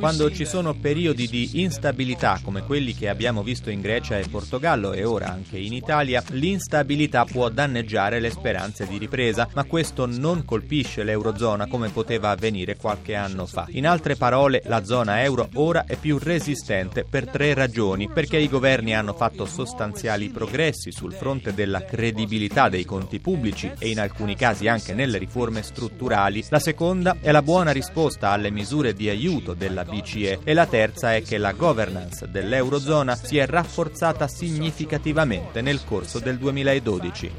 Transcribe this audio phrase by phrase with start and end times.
[0.00, 4.92] Quando ci sono periodi di instabilità come quelli che abbiamo visto in Grecia e Portogallo
[4.92, 10.44] e ora anche in Italia, l'instabilità può danneggiare le speranze di ripresa, ma questo non
[10.44, 13.66] colpisce l'Eurozona come poteva avvenire qualche anno fa.
[13.68, 18.48] In altre parole, la zona euro ora è più resistente per tre ragioni, perché i
[18.48, 24.34] governi hanno fatto sostanziali progressi sul fronte della credibilità dei conti pubblici e in alcuni
[24.34, 29.52] casi anche nelle riforme strutturali la seconda è la buona risposta alle misure di aiuto
[29.52, 35.84] della BCE e la terza è che la governance dell'Eurozona si è rafforzata significativamente nel
[35.84, 37.30] corso del 2012.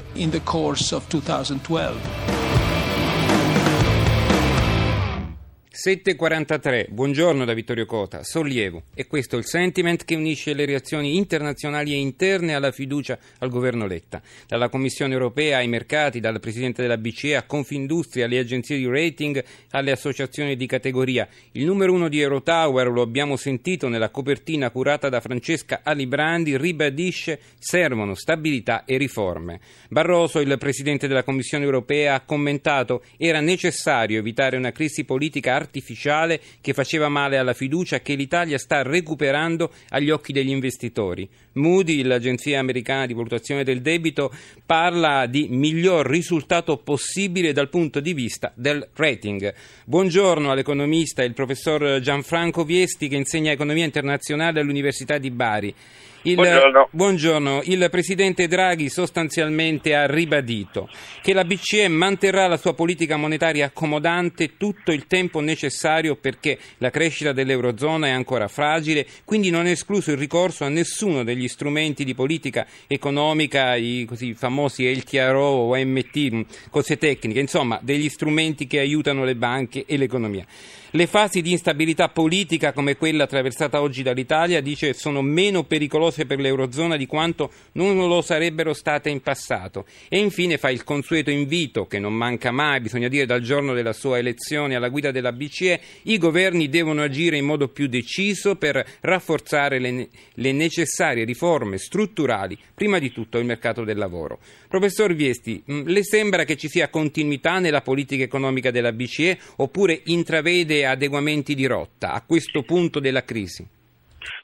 [5.80, 8.82] 7.43, buongiorno da Vittorio Cota, sollievo.
[8.96, 13.48] E questo è il sentiment che unisce le reazioni internazionali e interne alla fiducia al
[13.48, 14.20] governo Letta.
[14.48, 19.40] Dalla Commissione europea ai mercati, dal Presidente della BCE a Confindustria, alle agenzie di rating,
[19.70, 21.28] alle associazioni di categoria.
[21.52, 27.38] Il numero uno di Eurotower, lo abbiamo sentito nella copertina curata da Francesca Alibrandi, ribadisce
[27.56, 29.60] servono stabilità e riforme.
[29.90, 35.66] Barroso, il Presidente della Commissione europea, ha commentato era necessario evitare una crisi politica artificiale
[35.68, 41.28] artificiale che faceva male alla fiducia che l'Italia sta recuperando agli occhi degli investitori.
[41.52, 44.32] Moody, l'agenzia americana di valutazione del debito,
[44.64, 49.52] parla di miglior risultato possibile dal punto di vista del rating.
[49.84, 55.74] Buongiorno all'economista, il professor Gianfranco Viesti che insegna economia internazionale all'Università di Bari.
[56.22, 56.88] Il, buongiorno.
[56.90, 57.60] buongiorno.
[57.64, 60.88] Il presidente Draghi sostanzialmente ha ribadito
[61.22, 66.90] che la BCE manterrà la sua politica monetaria accomodante tutto il tempo necessario perché la
[66.90, 72.02] crescita dell'Eurozona è ancora fragile, quindi non è escluso il ricorso a nessuno degli strumenti
[72.02, 78.80] di politica economica, i così famosi LTRO o MT, cose tecniche, insomma degli strumenti che
[78.80, 80.44] aiutano le banche e l'economia.
[80.92, 86.38] Le fasi di instabilità politica come quella attraversata oggi dall'Italia, dice, sono meno pericolose per
[86.40, 89.84] l'Eurozona di quanto non lo sarebbero state in passato.
[90.08, 93.92] E infine fa il consueto invito, che non manca mai, bisogna dire dal giorno della
[93.92, 98.82] sua elezione alla guida della BCE, i governi devono agire in modo più deciso per
[99.00, 104.38] rafforzare le, le necessarie riforme strutturali, prima di tutto il mercato del lavoro.
[104.68, 110.77] Professor Viesti, le sembra che ci sia continuità nella politica economica della BCE oppure intravede
[110.84, 113.76] adeguamenti di rotta a questo punto della crisi?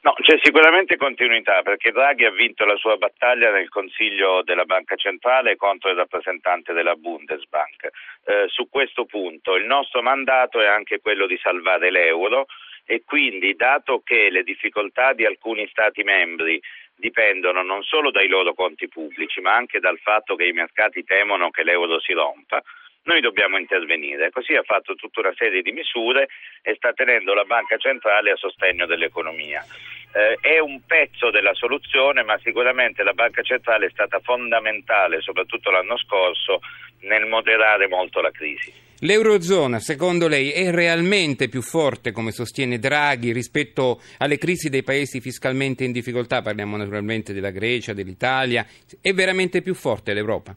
[0.02, 4.96] No, c'è sicuramente continuità perché Draghi ha vinto la sua battaglia nel Consiglio della Banca
[4.96, 7.90] Centrale contro il rappresentante della Bundesbank.
[8.24, 12.46] Eh, su questo punto il nostro mandato è anche quello di salvare l'euro
[12.86, 16.60] e quindi dato che le difficoltà di alcuni Stati membri
[16.96, 21.50] dipendono non solo dai loro conti pubblici ma anche dal fatto che i mercati temono
[21.50, 22.62] che l'euro si rompa,
[23.04, 24.30] noi dobbiamo intervenire.
[24.30, 26.28] Così ha fatto tutta una serie di misure
[26.62, 29.64] e sta tenendo la Banca Centrale a sostegno dell'economia.
[30.12, 35.70] Eh, è un pezzo della soluzione, ma sicuramente la Banca Centrale è stata fondamentale, soprattutto
[35.70, 36.60] l'anno scorso,
[37.00, 38.72] nel moderare molto la crisi.
[39.00, 45.20] L'Eurozona, secondo lei, è realmente più forte, come sostiene Draghi, rispetto alle crisi dei paesi
[45.20, 46.40] fiscalmente in difficoltà?
[46.40, 48.64] Parliamo naturalmente della Grecia, dell'Italia.
[49.02, 50.56] È veramente più forte l'Europa?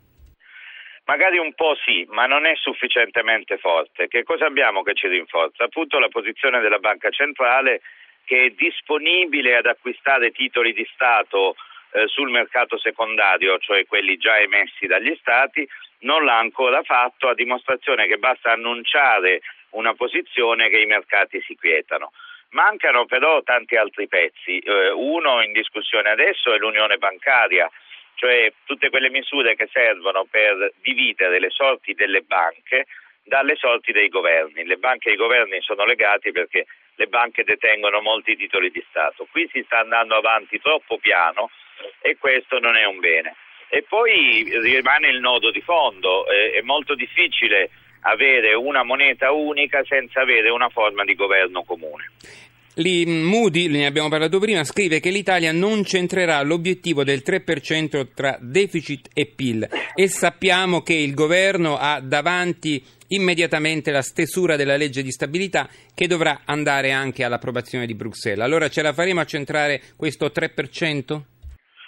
[1.07, 4.09] Magari un po' sì, ma non è sufficientemente forte.
[4.09, 5.63] Che cosa abbiamo che ci rinforza?
[5.63, 7.81] Appunto la posizione della Banca Centrale
[8.25, 11.56] che è disponibile ad acquistare titoli di Stato
[11.94, 15.66] eh, sul mercato secondario, cioè quelli già emessi dagli Stati,
[16.00, 19.40] non l'ha ancora fatto, a dimostrazione che basta annunciare
[19.72, 22.12] una posizione che i mercati si quietano.
[22.50, 24.59] Mancano però tanti altri pezzi.
[24.59, 27.72] Eh, uno in discussione adesso è l'unione bancaria
[28.17, 32.85] cioè tutte quelle misure che servono per dividere le sorti delle banche
[33.23, 34.66] dalle sorti dei governi.
[34.66, 39.28] Le banche e i governi sono legati perché le banche detengono molti titoli di Stato.
[39.29, 41.52] Qui si sta andando avanti troppo piano
[42.02, 43.35] e questo non è un bene.
[43.69, 47.70] E poi rimane il nodo di fondo, è molto difficile
[48.02, 52.11] avere una moneta unica senza avere una forma di governo comune.
[52.79, 58.38] Lì, Moody, ne abbiamo parlato prima, scrive che l'Italia non centrerà l'obiettivo del 3% tra
[58.40, 65.02] deficit e PIL e sappiamo che il governo ha davanti immediatamente la stesura della legge
[65.02, 68.46] di stabilità che dovrà andare anche all'approvazione di Bruxelles.
[68.46, 71.22] Allora ce la faremo a centrare questo 3%?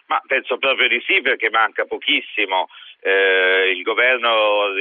[0.10, 2.68] Ma penso proprio di sì perché manca pochissimo.
[3.02, 4.74] Eh, il governo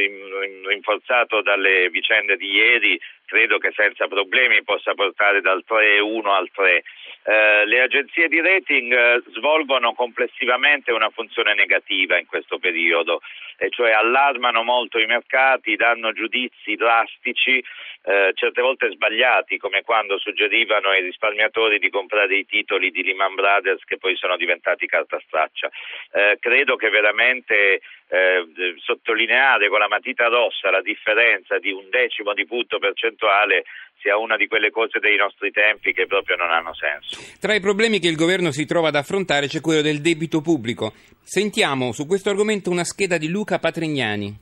[0.67, 6.83] rinforzato dalle vicende di ieri credo che senza problemi possa portare dal 3-1 al 3.
[7.25, 13.21] eh, le agenzie di rating eh, svolgono complessivamente una funzione negativa in questo periodo,
[13.59, 17.63] e cioè allarmano molto i mercati, danno giudizi drastici,
[18.05, 23.35] eh, certe volte sbagliati, come quando suggerivano ai risparmiatori di comprare i titoli di Lehman
[23.35, 25.69] Brothers che poi sono diventati carta straccia.
[26.13, 28.47] Eh, credo che veramente eh,
[28.79, 33.65] sottolineare con la matita rossa la differenza di un decimo di punto percentuale
[34.01, 37.21] sia una di quelle cose dei nostri tempi che proprio non hanno senso.
[37.41, 40.93] Tra i problemi che il governo si trova ad affrontare c'è quello del debito pubblico.
[41.23, 44.39] Sentiamo su questo argomento una scheda di Luca Patrignani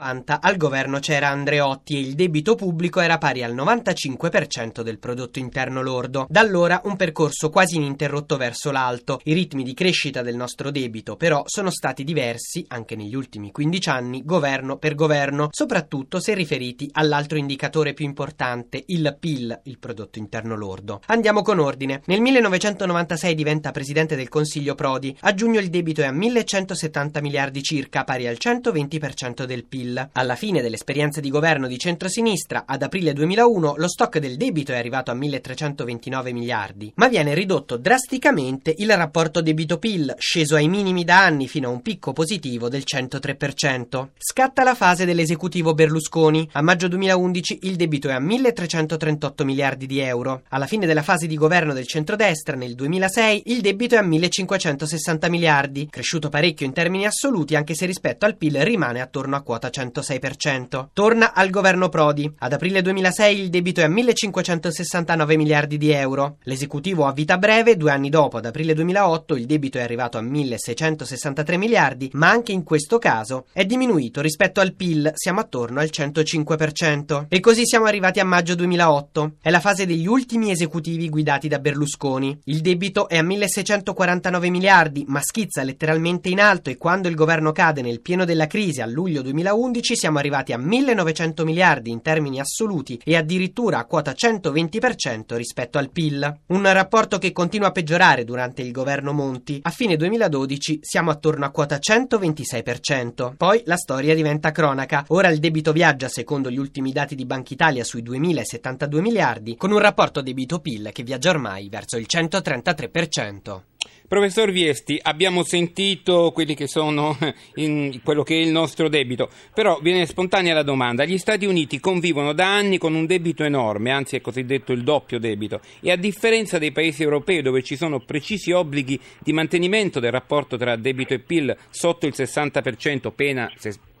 [0.00, 5.82] al governo c'era Andreotti e il debito pubblico era pari al 95% del prodotto interno
[5.82, 6.26] lordo.
[6.28, 9.20] Da allora un percorso quasi ininterrotto verso l'alto.
[9.24, 13.88] I ritmi di crescita del nostro debito però sono stati diversi, anche negli ultimi 15
[13.90, 20.18] anni, governo per governo, soprattutto se riferiti all'altro indicatore più importante, il PIL, il prodotto
[20.18, 21.02] interno lordo.
[21.06, 22.00] Andiamo con ordine.
[22.06, 25.14] Nel 1996 diventa presidente del Consiglio Prodi.
[25.20, 30.08] A giugno il debito è a 1170 miliardi circa, pari al 120% del PIL PIL.
[30.12, 34.78] Alla fine dell'esperienza di governo di centrosinistra, ad aprile 2001, lo stock del debito è
[34.78, 41.24] arrivato a 1329 miliardi, ma viene ridotto drasticamente il rapporto debito-PIL, sceso ai minimi da
[41.24, 44.08] anni fino a un picco positivo del 103%.
[44.16, 46.48] Scatta la fase dell'esecutivo Berlusconi.
[46.52, 50.42] A maggio 2011 il debito è a 1338 miliardi di euro.
[50.50, 55.28] Alla fine della fase di governo del centrodestra, nel 2006, il debito è a 1560
[55.28, 59.70] miliardi, cresciuto parecchio in termini assoluti anche se rispetto al PIL rimane attorno a quota
[59.80, 60.88] 106%.
[60.92, 62.30] Torna al governo Prodi.
[62.38, 66.36] Ad aprile 2006 il debito è a 1569 miliardi di euro.
[66.42, 70.20] L'esecutivo a vita breve, due anni dopo, ad aprile 2008, il debito è arrivato a
[70.20, 75.90] 1663 miliardi, ma anche in questo caso è diminuito rispetto al PIL, siamo attorno al
[75.92, 77.26] 105%.
[77.28, 79.36] E così siamo arrivati a maggio 2008.
[79.40, 82.38] È la fase degli ultimi esecutivi guidati da Berlusconi.
[82.44, 87.52] Il debito è a 1649 miliardi, ma schizza letteralmente in alto e quando il governo
[87.52, 92.02] cade nel pieno della crisi a luglio 2011 2011 siamo arrivati a 1900 miliardi in
[92.02, 96.40] termini assoluti e addirittura a quota 120% rispetto al PIL.
[96.46, 99.60] Un rapporto che continua a peggiorare durante il governo Monti.
[99.62, 103.34] A fine 2012 siamo attorno a quota 126%.
[103.36, 105.04] Poi la storia diventa cronaca.
[105.08, 109.70] Ora il debito viaggia, secondo gli ultimi dati di Banca Italia, sui 2072 miliardi, con
[109.70, 113.69] un rapporto debito-PIL che viaggia ormai verso il 133%.
[114.10, 117.16] Professor Viesti, abbiamo sentito che sono
[117.54, 121.04] in quello che è il nostro debito, però viene spontanea la domanda.
[121.04, 125.20] Gli Stati Uniti convivono da anni con un debito enorme, anzi è cosiddetto il doppio
[125.20, 130.10] debito, e a differenza dei paesi europei dove ci sono precisi obblighi di mantenimento del
[130.10, 133.48] rapporto tra debito e PIL sotto il 60%, pena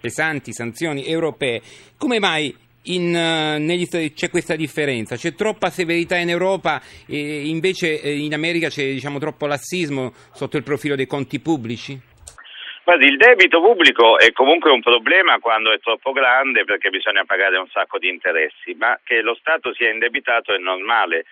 [0.00, 1.62] pesanti sanzioni europee,
[1.96, 2.52] come mai
[2.84, 8.32] in, uh, negli, c'è questa differenza, c'è troppa severità in Europa e invece eh, in
[8.32, 12.08] America c'è diciamo, troppo lassismo sotto il profilo dei conti pubblici?
[12.98, 17.68] Il debito pubblico è comunque un problema quando è troppo grande perché bisogna pagare un
[17.68, 21.26] sacco di interessi, ma che lo Stato sia indebitato è normale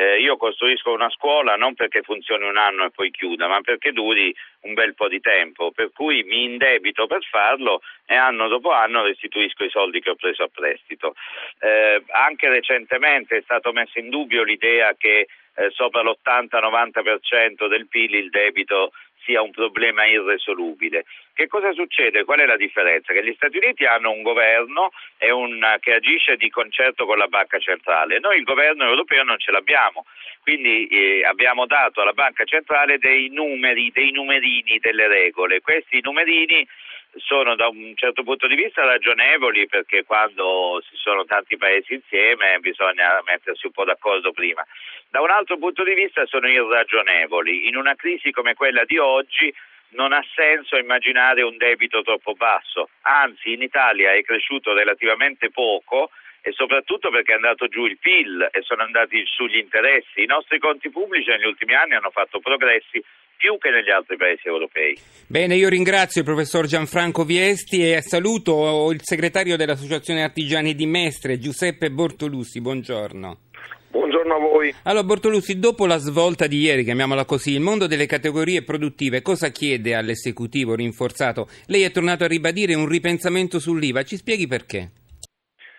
[0.00, 3.92] eh, io costruisco una scuola non perché funzioni un anno e poi chiuda, ma perché
[3.92, 8.70] duri un bel po' di tempo, per cui mi indebito per farlo e anno dopo
[8.70, 11.14] anno restituisco i soldi che ho preso a prestito.
[11.58, 15.26] Eh, anche recentemente è stato messo in dubbio l'idea che
[15.56, 18.92] eh, sopra l'80-90% del PIL il debito
[19.24, 21.04] sia un problema irresolubile.
[21.32, 22.24] Che cosa succede?
[22.24, 23.12] Qual è la differenza?
[23.12, 24.92] Che gli Stati Uniti hanno un governo
[25.30, 29.50] un, che agisce di concerto con la Banca Centrale, noi il governo europeo non ce
[29.50, 30.04] l'abbiamo,
[30.42, 35.60] quindi eh, abbiamo dato alla Banca Centrale dei numeri, dei numerini, delle regole.
[35.60, 36.66] Questi numerini
[37.16, 42.58] sono da un certo punto di vista ragionevoli perché quando ci sono tanti paesi insieme
[42.60, 44.64] bisogna mettersi un po' d'accordo prima.
[45.08, 47.66] Da un altro punto di vista sono irragionevoli.
[47.66, 49.52] In una crisi come quella di oggi
[49.90, 56.10] non ha senso immaginare un debito troppo basso, anzi in Italia è cresciuto relativamente poco
[56.42, 60.22] e soprattutto perché è andato giù il PIL e sono andati su gli interessi.
[60.22, 63.02] I nostri conti pubblici negli ultimi anni hanno fatto progressi
[63.40, 64.94] più che negli altri paesi europei.
[65.26, 71.38] Bene, io ringrazio il professor Gianfranco Viesti e saluto il segretario dell'Associazione Artigiani di Mestre,
[71.38, 72.60] Giuseppe Bortolussi.
[72.60, 73.38] Buongiorno.
[73.88, 74.74] Buongiorno a voi.
[74.84, 79.48] Allora, Bortolussi, dopo la svolta di ieri, chiamiaamola così, il mondo delle categorie produttive cosa
[79.48, 81.48] chiede all'esecutivo rinforzato?
[81.66, 84.90] Lei è tornato a ribadire un ripensamento sull'IVA, ci spieghi perché?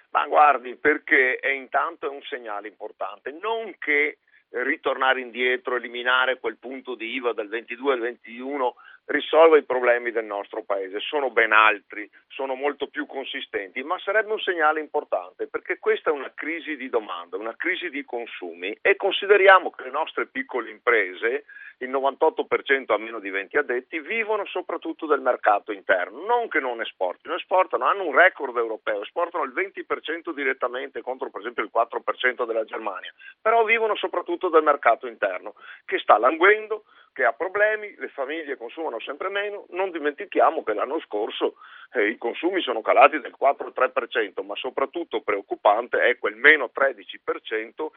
[0.10, 4.18] Ma guardi, perché è intanto è un segnale importante, non che
[4.52, 8.76] ritornare indietro, eliminare quel punto di IVA del 22 al 21
[9.12, 11.00] risolva i problemi del nostro paese.
[11.00, 16.14] Sono ben altri, sono molto più consistenti, ma sarebbe un segnale importante perché questa è
[16.14, 21.46] una crisi di domanda, una crisi di consumi e consideriamo che le nostre piccole imprese,
[21.80, 26.80] il 98% a meno di 20 addetti, vivono soprattutto del mercato interno, non che non
[26.80, 32.46] esportino, esportano, hanno un record europeo, esportano il 20% direttamente contro per esempio il 4%
[32.46, 38.10] della Germania, però vivono soprattutto del mercato interno che sta languendo, che ha problemi, le
[38.10, 41.56] famiglie consumano sempre meno, non dimentichiamo che l'anno scorso
[41.94, 47.88] eh, i consumi sono calati del 4-3%, ma soprattutto preoccupante è quel meno 13%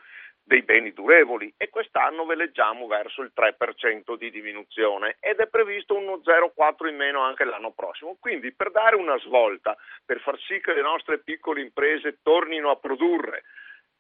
[0.42, 6.20] dei beni durevoli e quest'anno veleggiamo verso il 3% di diminuzione ed è previsto uno
[6.22, 8.16] 0,4 in meno anche l'anno prossimo.
[8.20, 12.76] Quindi per dare una svolta, per far sì che le nostre piccole imprese tornino a
[12.76, 13.44] produrre,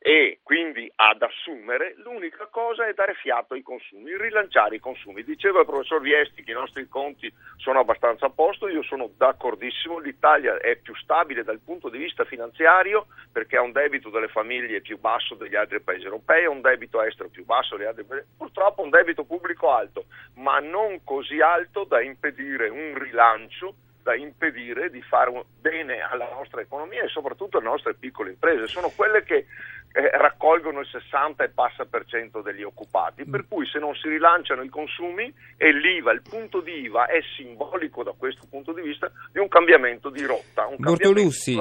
[0.06, 5.24] e quindi ad assumere, l'unica cosa è dare fiato ai consumi, rilanciare i consumi.
[5.24, 9.98] Diceva il professor Viesti che i nostri conti sono abbastanza a posto, io sono d'accordissimo,
[9.98, 14.82] l'Italia è più stabile dal punto di vista finanziario perché ha un debito delle famiglie
[14.82, 18.26] più basso degli altri paesi europei, ha un debito estero più basso degli altri paesi,
[18.36, 24.90] purtroppo un debito pubblico alto, ma non così alto da impedire un rilancio da impedire
[24.90, 28.66] di fare bene alla nostra economia e soprattutto alle nostre piccole imprese.
[28.66, 29.46] Sono quelle che
[29.92, 34.08] eh, raccolgono il 60 e passa per cento degli occupati, per cui se non si
[34.08, 38.82] rilanciano i consumi e l'IVA, il punto di IVA è simbolico da questo punto di
[38.82, 41.58] vista di un cambiamento di rotta, un Bortolussi.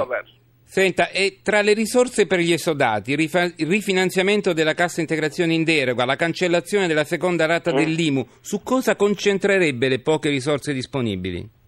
[0.65, 6.03] Senta, e tra le risorse per gli esodati, il rifinanziamento della cassa integrazione in deroga,
[6.03, 7.75] la cancellazione della seconda rata mm.
[7.75, 11.61] dell'IMU, su cosa concentrerebbe le poche risorse disponibili?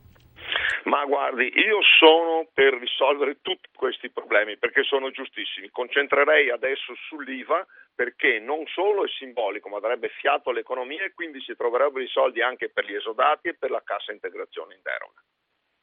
[0.83, 5.69] Ma guardi, io sono per risolvere tutti questi problemi perché sono giustissimi.
[5.69, 7.65] Concentrerei adesso sull'IVA
[7.95, 12.41] perché non solo è simbolico, ma darebbe fiato all'economia e quindi si troverebbero i soldi
[12.41, 15.21] anche per gli esodati e per la cassa integrazione in deroga.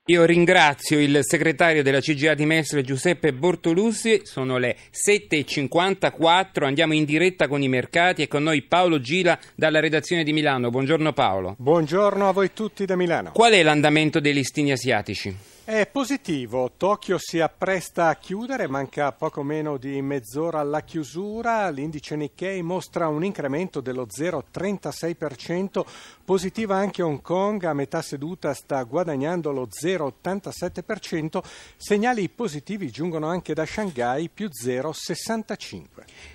[0.07, 7.05] Io ringrazio il segretario della CGA di Mestre Giuseppe Bortolussi, sono le 7.54, andiamo in
[7.05, 10.71] diretta con i mercati e con noi Paolo Gila dalla redazione di Milano.
[10.71, 11.55] Buongiorno Paolo.
[11.57, 13.31] Buongiorno a voi tutti da Milano.
[13.31, 15.51] Qual è l'andamento dei listini asiatici?
[15.65, 22.17] È positivo, Tokyo si appresta a chiudere, manca poco meno di mezz'ora alla chiusura, l'indice
[22.17, 25.85] Nikkei mostra un incremento dello 0,36%,
[26.33, 31.43] positiva anche Hong Kong, a metà seduta sta guadagnando lo 0,87%,
[31.77, 35.83] segnali positivi giungono anche da Shanghai più 0,65%.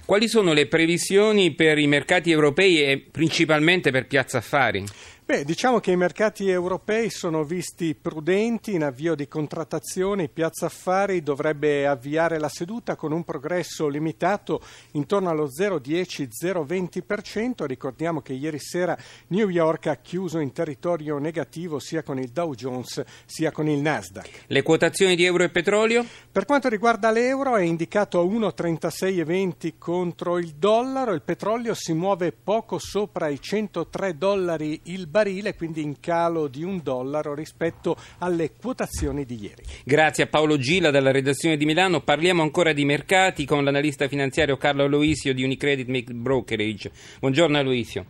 [0.06, 4.86] Quali sono le previsioni per i mercati europei e principalmente per Piazza Affari?
[5.28, 10.30] Beh, diciamo che i mercati europei sono visti prudenti in avvio di contrattazione.
[10.30, 17.66] Piazza Affari dovrebbe avviare la seduta con un progresso limitato intorno allo 0,10-0,20%.
[17.66, 22.56] Ricordiamo che ieri sera New York ha chiuso in territorio negativo sia con il Dow
[22.56, 24.46] Jones sia con il Nasdaq.
[24.48, 26.06] Le quotazioni di euro e petrolio?
[26.32, 31.12] Per quanto riguarda l'euro è indicato a 1,3620 contro il dollaro.
[31.12, 36.48] Il petrolio si muove poco sopra i 103 dollari il barile barile, quindi in calo
[36.48, 39.64] di un dollaro rispetto alle quotazioni di ieri.
[39.84, 42.02] Grazie a Paolo Gila dalla redazione di Milano.
[42.02, 46.92] Parliamo ancora di mercati con l'analista finanziario Carlo Aloisio di Unicredit Make Brokerage.
[47.20, 48.06] Buongiorno Aloisio.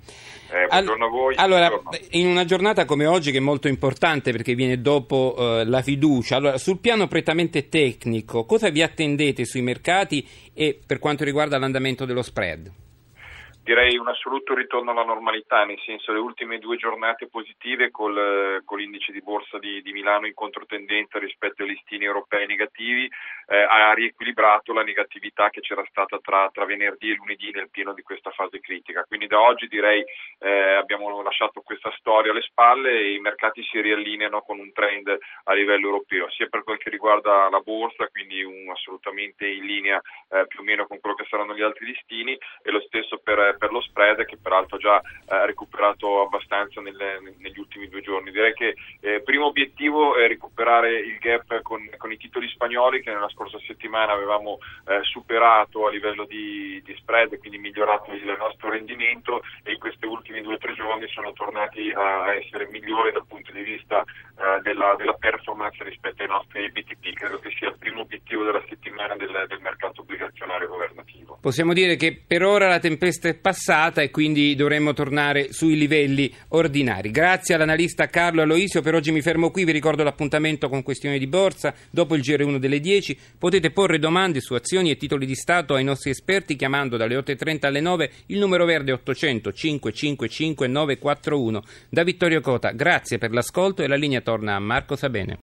[0.50, 1.36] Eh, buongiorno a voi.
[1.38, 1.70] Allora,
[2.12, 6.36] in una giornata come oggi, che è molto importante perché viene dopo eh, la fiducia,
[6.36, 12.04] allora, sul piano prettamente tecnico, cosa vi attendete sui mercati e per quanto riguarda l'andamento
[12.04, 12.70] dello spread?
[13.68, 18.78] Direi un assoluto ritorno alla normalità, nel senso le ultime due giornate positive col, con
[18.78, 23.12] l'indice di borsa di, di, Milano in controtendenza rispetto ai listini europei negativi
[23.48, 27.94] eh, ha riequilibrato la negatività che c'era stata tra, tra, venerdì e lunedì nel pieno
[27.94, 29.04] di questa fase critica.
[29.04, 30.02] Quindi da oggi direi
[30.40, 35.14] eh, abbiamo lasciato questa storia alle spalle e i mercati si riallineano con un trend
[35.44, 40.00] a livello europeo, sia per quel che riguarda la borsa, quindi un, assolutamente in linea
[40.30, 43.57] eh, più o meno con quello che saranno gli altri listini e lo stesso per
[43.58, 48.32] per lo spread che peraltro ha già eh, recuperato abbastanza nelle, negli ultimi due giorni.
[48.32, 53.12] Direi che eh, primo obiettivo è recuperare il gap con, con, i titoli spagnoli che
[53.12, 58.70] nella scorsa settimana avevamo eh, superato a livello di, di spread, quindi migliorato il nostro
[58.70, 63.26] rendimento e in questi ultimi due o tre giorni sono tornati a essere migliori dal
[63.26, 67.14] punto di vista eh, della, della, performance rispetto ai nostri BTP.
[67.14, 70.04] Credo che sia il primo obiettivo della settimana del, del mercato.
[71.48, 76.30] Possiamo dire che per ora la tempesta è passata e quindi dovremmo tornare sui livelli
[76.50, 77.10] ordinari.
[77.10, 81.26] Grazie all'analista Carlo Aloisio, per oggi mi fermo qui, vi ricordo l'appuntamento con questioni di
[81.26, 85.76] borsa, dopo il GR1 delle 10 potete porre domande su azioni e titoli di Stato
[85.76, 91.64] ai nostri esperti chiamando dalle 8.30 alle 9 il numero verde 800 555 941.
[91.88, 95.36] Da Vittorio Cota, grazie per l'ascolto e la linea torna a Marco Sabene.